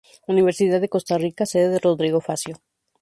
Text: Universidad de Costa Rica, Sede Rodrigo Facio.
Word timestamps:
Universidad 0.25 0.81
de 0.81 0.89
Costa 0.89 1.15
Rica, 1.19 1.45
Sede 1.45 1.77
Rodrigo 1.77 2.21
Facio. 2.21 2.59